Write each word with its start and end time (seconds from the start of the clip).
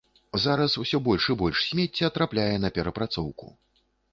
Зараз 0.45 0.77
ўсё 0.83 0.99
больш 1.09 1.27
і 1.35 1.37
больш 1.43 1.59
смецця 1.67 2.11
трапляе 2.17 2.57
на 2.65 2.69
перапрацоўку. 2.79 3.53